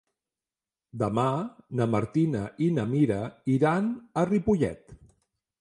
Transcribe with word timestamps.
Demà 1.01 1.25
na 1.81 1.87
Martina 1.97 2.43
i 2.69 2.71
na 2.79 2.87
Mira 2.95 3.21
iran 3.59 3.93
a 4.23 4.29
Ripollet. 4.33 4.99